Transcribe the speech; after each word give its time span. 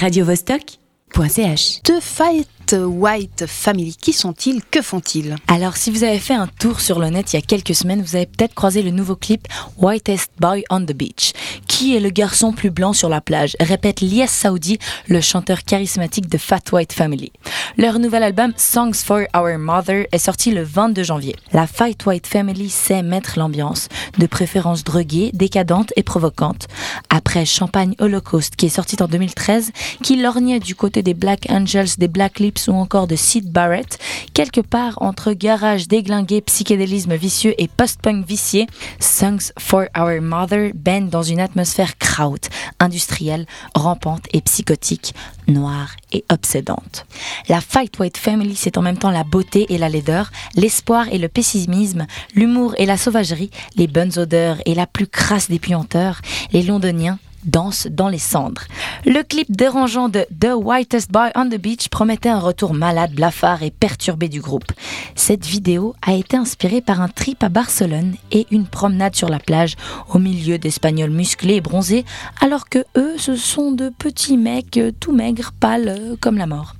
radiovostok.ch. 0.00 1.82
The 1.84 2.00
Fight 2.00 2.48
White 2.72 3.46
Family, 3.46 3.96
qui 3.96 4.12
sont-ils? 4.12 4.62
Que 4.70 4.82
font-ils? 4.82 5.36
Alors, 5.48 5.76
si 5.76 5.90
vous 5.90 6.04
avez 6.04 6.18
fait 6.18 6.34
un 6.34 6.46
tour 6.46 6.80
sur 6.80 6.98
le 6.98 7.08
net 7.08 7.32
il 7.32 7.36
y 7.36 7.38
a 7.38 7.42
quelques 7.42 7.74
semaines, 7.74 8.02
vous 8.02 8.16
avez 8.16 8.26
peut-être 8.26 8.54
croisé 8.54 8.82
le 8.82 8.90
nouveau 8.90 9.16
clip 9.16 9.48
Whitest 9.78 10.30
Boy 10.38 10.64
on 10.70 10.80
the 10.82 10.92
Beach. 10.92 11.32
Qui 11.66 11.96
est 11.96 12.00
le 12.00 12.10
garçon 12.10 12.52
plus 12.52 12.70
blanc 12.70 12.92
sur 12.92 13.08
la 13.08 13.20
plage? 13.20 13.56
Répète 13.60 14.00
Lias 14.00 14.28
Saoudi, 14.28 14.78
le 15.08 15.20
chanteur 15.20 15.64
charismatique 15.64 16.28
de 16.28 16.38
Fat 16.38 16.60
White 16.72 16.92
Family. 16.92 17.32
Leur 17.76 17.98
nouvel 17.98 18.22
album 18.22 18.52
Songs 18.56 18.94
for 18.94 19.20
Our 19.34 19.58
Mother 19.58 20.06
est 20.12 20.18
sorti 20.18 20.50
le 20.50 20.62
22 20.62 21.02
janvier. 21.02 21.36
La 21.52 21.66
Fat 21.66 21.90
White 22.06 22.26
Family 22.26 22.70
sait 22.70 23.02
mettre 23.02 23.38
l'ambiance, 23.38 23.88
de 24.18 24.26
préférence 24.26 24.84
droguée, 24.84 25.30
décadente 25.34 25.92
et 25.96 26.02
provocante. 26.02 26.68
Après 27.08 27.44
Champagne 27.44 27.94
Holocaust, 27.98 28.56
qui 28.56 28.66
est 28.66 28.70
sorti 28.70 28.96
en 29.00 29.06
2013, 29.06 29.72
qui 30.02 30.16
lorgnait 30.16 30.60
du 30.60 30.74
côté 30.74 31.02
des 31.02 31.14
Black 31.14 31.46
Angels, 31.48 31.90
des 31.98 32.08
Black 32.08 32.38
Ou 32.68 32.72
encore 32.74 33.06
de 33.06 33.16
Sid 33.16 33.50
Barrett, 33.50 33.98
quelque 34.34 34.60
part 34.60 35.00
entre 35.00 35.32
garage 35.32 35.86
déglingué, 35.86 36.40
psychédélisme 36.40 37.14
vicieux 37.14 37.54
et 37.58 37.68
post-punk 37.68 38.26
vicié, 38.26 38.66
Songs 38.98 39.52
for 39.58 39.84
Our 39.96 40.20
Mother 40.20 40.72
baigne 40.74 41.08
dans 41.08 41.22
une 41.22 41.40
atmosphère 41.40 41.96
kraut, 41.98 42.48
industrielle, 42.80 43.46
rampante 43.74 44.26
et 44.32 44.40
psychotique, 44.40 45.14
noire 45.46 45.90
et 46.12 46.24
obsédante. 46.30 47.06
La 47.48 47.60
Fight 47.60 47.96
White 47.98 48.16
Family, 48.16 48.56
c'est 48.56 48.78
en 48.78 48.82
même 48.82 48.98
temps 48.98 49.10
la 49.10 49.24
beauté 49.24 49.66
et 49.68 49.78
la 49.78 49.88
laideur, 49.88 50.30
l'espoir 50.54 51.06
et 51.12 51.18
le 51.18 51.28
pessimisme, 51.28 52.06
l'humour 52.34 52.74
et 52.78 52.86
la 52.86 52.96
sauvagerie, 52.96 53.50
les 53.76 53.86
bonnes 53.86 54.18
odeurs 54.18 54.58
et 54.66 54.74
la 54.74 54.86
plus 54.86 55.06
crasse 55.06 55.48
des 55.48 55.58
puanteurs, 55.58 56.20
les 56.52 56.62
londoniens 56.62 57.18
danse 57.44 57.86
dans 57.90 58.08
les 58.08 58.18
cendres. 58.18 58.62
Le 59.04 59.22
clip 59.22 59.50
dérangeant 59.50 60.08
de 60.08 60.26
The 60.40 60.52
Whitest 60.54 61.10
Boy 61.10 61.30
on 61.34 61.48
the 61.48 61.58
Beach 61.58 61.88
promettait 61.88 62.28
un 62.28 62.38
retour 62.38 62.74
malade, 62.74 63.12
blafard 63.14 63.62
et 63.62 63.70
perturbé 63.70 64.28
du 64.28 64.40
groupe. 64.40 64.72
Cette 65.14 65.46
vidéo 65.46 65.94
a 66.02 66.14
été 66.14 66.36
inspirée 66.36 66.80
par 66.80 67.00
un 67.00 67.08
trip 67.08 67.42
à 67.42 67.48
Barcelone 67.48 68.14
et 68.32 68.46
une 68.50 68.66
promenade 68.66 69.16
sur 69.16 69.28
la 69.28 69.38
plage 69.38 69.76
au 70.12 70.18
milieu 70.18 70.58
d'Espagnols 70.58 71.10
musclés 71.10 71.56
et 71.56 71.60
bronzés, 71.60 72.04
alors 72.40 72.68
que 72.68 72.84
eux, 72.96 73.14
ce 73.18 73.36
sont 73.36 73.72
de 73.72 73.90
petits 73.90 74.36
mecs 74.36 74.80
tout 75.00 75.12
maigres, 75.12 75.52
pâles 75.58 76.16
comme 76.20 76.38
la 76.38 76.46
mort. 76.46 76.74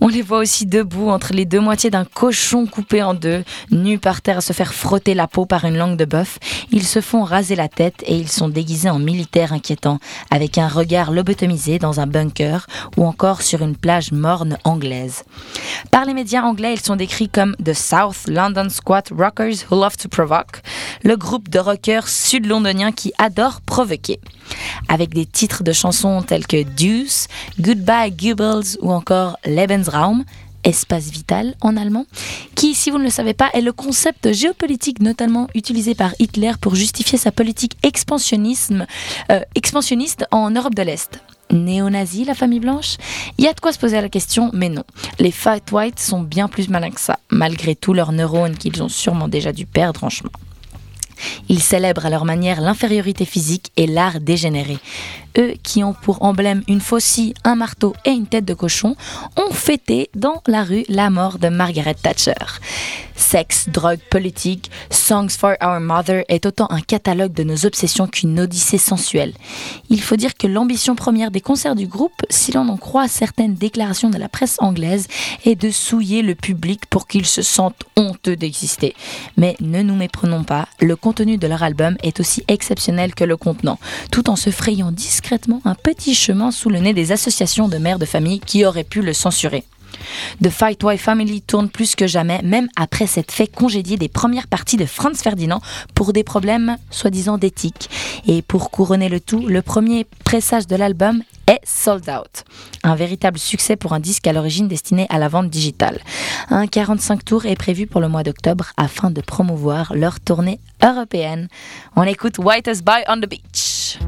On 0.00 0.08
les 0.08 0.22
voit 0.22 0.38
aussi 0.38 0.66
debout 0.66 1.08
entre 1.08 1.32
les 1.32 1.44
deux 1.44 1.60
moitiés 1.60 1.90
d'un 1.90 2.04
cochon 2.04 2.66
coupé 2.66 3.02
en 3.02 3.14
deux, 3.14 3.42
nus 3.70 3.98
par 3.98 4.22
terre 4.22 4.38
à 4.38 4.42
se 4.42 4.52
faire 4.52 4.74
frotter 4.74 5.14
la 5.14 5.26
peau 5.26 5.46
par 5.46 5.64
une 5.64 5.76
langue 5.76 5.96
de 5.96 6.04
bœuf. 6.04 6.38
Ils 6.70 6.86
se 6.86 7.00
font 7.00 7.24
raser 7.24 7.56
la 7.56 7.68
tête 7.68 8.04
et 8.06 8.16
ils 8.16 8.28
sont 8.28 8.48
déguisés 8.48 8.90
en 8.90 8.98
militaires 8.98 9.52
inquiétants, 9.52 9.97
avec 10.30 10.58
un 10.58 10.68
regard 10.68 11.10
lobotomisé 11.12 11.78
dans 11.78 12.00
un 12.00 12.06
bunker 12.06 12.66
ou 12.96 13.06
encore 13.06 13.42
sur 13.42 13.62
une 13.62 13.76
plage 13.76 14.12
morne 14.12 14.58
anglaise. 14.64 15.24
Par 15.90 16.04
les 16.04 16.14
médias 16.14 16.42
anglais, 16.42 16.74
ils 16.74 16.80
sont 16.80 16.96
décrits 16.96 17.28
comme 17.28 17.56
The 17.56 17.74
South 17.74 18.26
London 18.28 18.68
Squat 18.68 19.10
Rockers 19.16 19.64
Who 19.70 19.76
Love 19.80 19.96
to 19.96 20.08
Provoke, 20.08 20.62
le 21.02 21.16
groupe 21.16 21.48
de 21.48 21.58
rockers 21.58 22.08
sud-londoniens 22.08 22.92
qui 22.92 23.12
adorent 23.18 23.60
provoquer. 23.60 24.20
Avec 24.88 25.12
des 25.14 25.26
titres 25.26 25.62
de 25.62 25.72
chansons 25.72 26.22
tels 26.22 26.46
que 26.46 26.62
Deuce, 26.62 27.26
Goodbye 27.60 28.12
Goebbels 28.12 28.78
ou 28.80 28.92
encore 28.92 29.38
Lebensraum, 29.44 30.24
espace 30.68 31.10
vital 31.10 31.54
en 31.60 31.76
allemand, 31.76 32.06
qui, 32.54 32.74
si 32.74 32.90
vous 32.90 32.98
ne 32.98 33.04
le 33.04 33.10
savez 33.10 33.34
pas, 33.34 33.50
est 33.54 33.60
le 33.60 33.72
concept 33.72 34.32
géopolitique 34.32 35.00
notamment 35.00 35.48
utilisé 35.54 35.94
par 35.94 36.14
Hitler 36.18 36.52
pour 36.60 36.74
justifier 36.74 37.18
sa 37.18 37.32
politique 37.32 37.76
expansionnisme, 37.82 38.86
euh, 39.32 39.40
expansionniste 39.54 40.26
en 40.30 40.50
Europe 40.50 40.74
de 40.74 40.82
l'Est. 40.82 41.20
Néo-nazi, 41.50 42.24
la 42.24 42.34
famille 42.34 42.60
blanche? 42.60 42.96
Il 43.38 43.44
y 43.44 43.48
a 43.48 43.54
de 43.54 43.60
quoi 43.60 43.72
se 43.72 43.78
poser 43.78 44.00
la 44.00 44.10
question, 44.10 44.50
mais 44.52 44.68
non. 44.68 44.84
Les 45.18 45.30
Fat 45.30 45.60
Whites 45.72 45.98
sont 45.98 46.20
bien 46.20 46.46
plus 46.46 46.68
malins 46.68 46.90
que 46.90 47.00
ça, 47.00 47.18
malgré 47.30 47.74
tous 47.74 47.94
leurs 47.94 48.12
neurones 48.12 48.56
qu'ils 48.56 48.82
ont 48.82 48.90
sûrement 48.90 49.28
déjà 49.28 49.52
dû 49.52 49.64
perdre 49.64 50.04
en 50.04 50.10
chemin. 50.10 50.30
Ils 51.48 51.62
célèbrent 51.62 52.06
à 52.06 52.10
leur 52.10 52.24
manière 52.24 52.60
l'infériorité 52.60 53.24
physique 53.24 53.72
et 53.76 53.86
l'art 53.86 54.20
dégénéré. 54.20 54.78
Eux 55.38 55.54
qui 55.62 55.84
ont 55.84 55.94
pour 55.94 56.22
emblème 56.22 56.62
une 56.68 56.80
faucille, 56.80 57.34
un 57.44 57.54
marteau 57.54 57.94
et 58.04 58.10
une 58.10 58.26
tête 58.26 58.44
de 58.44 58.54
cochon 58.54 58.96
ont 59.36 59.52
fêté 59.52 60.10
dans 60.14 60.42
la 60.46 60.64
rue 60.64 60.84
la 60.88 61.10
mort 61.10 61.38
de 61.38 61.48
Margaret 61.48 61.94
Thatcher. 61.94 62.34
Sexe, 63.18 63.68
drogue, 63.68 63.98
politique, 64.10 64.70
Songs 64.90 65.30
for 65.30 65.54
Our 65.60 65.80
Mother 65.80 66.24
est 66.28 66.46
autant 66.46 66.68
un 66.70 66.80
catalogue 66.80 67.32
de 67.34 67.42
nos 67.42 67.66
obsessions 67.66 68.06
qu'une 68.06 68.38
odyssée 68.38 68.78
sensuelle. 68.78 69.34
Il 69.90 70.00
faut 70.00 70.16
dire 70.16 70.36
que 70.36 70.46
l'ambition 70.46 70.94
première 70.94 71.30
des 71.30 71.40
concerts 71.40 71.74
du 71.74 71.86
groupe, 71.86 72.22
si 72.30 72.52
l'on 72.52 72.68
en 72.68 72.76
croit 72.76 73.08
certaines 73.08 73.54
déclarations 73.54 74.08
de 74.08 74.18
la 74.18 74.28
presse 74.28 74.56
anglaise, 74.60 75.08
est 75.44 75.56
de 75.56 75.70
souiller 75.70 76.22
le 76.22 76.36
public 76.36 76.86
pour 76.86 77.06
qu'il 77.06 77.26
se 77.26 77.42
sente 77.42 77.84
honteux 77.96 78.36
d'exister. 78.36 78.94
Mais 79.36 79.56
ne 79.60 79.82
nous 79.82 79.96
méprenons 79.96 80.44
pas, 80.44 80.68
le 80.80 80.94
contenu 80.94 81.38
de 81.38 81.46
leur 81.48 81.62
album 81.62 81.96
est 82.02 82.20
aussi 82.20 82.44
exceptionnel 82.46 83.14
que 83.14 83.24
le 83.24 83.36
contenant, 83.36 83.80
tout 84.12 84.30
en 84.30 84.36
se 84.36 84.50
frayant 84.50 84.92
un 85.64 85.74
petit 85.74 86.14
chemin 86.14 86.50
sous 86.50 86.70
le 86.70 86.78
nez 86.78 86.94
des 86.94 87.12
associations 87.12 87.68
de 87.68 87.76
mères 87.76 87.98
de 87.98 88.06
famille 88.06 88.40
qui 88.40 88.64
auraient 88.64 88.84
pu 88.84 89.02
le 89.02 89.12
censurer. 89.12 89.64
The 90.42 90.48
Fight 90.48 90.82
Why 90.82 90.96
Family 90.96 91.42
tourne 91.42 91.68
plus 91.68 91.94
que 91.94 92.06
jamais, 92.06 92.40
même 92.42 92.68
après 92.76 93.06
s'être 93.06 93.32
fait 93.32 93.46
congédier 93.46 93.96
des 93.96 94.08
premières 94.08 94.46
parties 94.46 94.76
de 94.76 94.86
Franz 94.86 95.22
Ferdinand 95.22 95.60
pour 95.94 96.12
des 96.12 96.24
problèmes 96.24 96.76
soi-disant 96.90 97.36
d'éthique. 97.36 97.90
Et 98.26 98.42
pour 98.42 98.70
couronner 98.70 99.08
le 99.08 99.20
tout, 99.20 99.46
le 99.46 99.60
premier 99.60 100.06
pressage 100.24 100.66
de 100.66 100.76
l'album 100.76 101.22
est 101.46 101.60
Sold 101.64 102.08
Out. 102.08 102.44
Un 102.82 102.94
véritable 102.94 103.38
succès 103.38 103.76
pour 103.76 103.92
un 103.92 104.00
disque 104.00 104.26
à 104.26 104.32
l'origine 104.32 104.68
destiné 104.68 105.06
à 105.10 105.18
la 105.18 105.28
vente 105.28 105.50
digitale. 105.50 106.00
Un 106.48 106.66
45 106.66 107.24
tours 107.24 107.46
est 107.46 107.56
prévu 107.56 107.86
pour 107.86 108.00
le 108.00 108.08
mois 108.08 108.22
d'octobre 108.22 108.72
afin 108.76 109.10
de 109.10 109.20
promouvoir 109.20 109.94
leur 109.94 110.20
tournée 110.20 110.60
européenne. 110.82 111.48
On 111.96 112.04
écoute 112.04 112.38
White 112.38 112.68
as 112.68 112.82
By 112.82 113.02
on 113.08 113.20
the 113.20 113.28
Beach. 113.28 113.98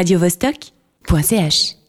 radiovostok.ch 0.00 1.79